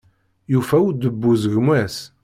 [0.53, 1.95] Yufa udebbuz gma-s.